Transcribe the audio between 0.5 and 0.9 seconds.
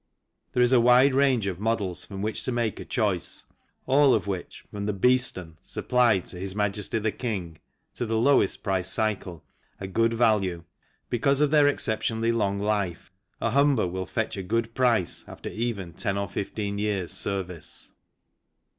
There is a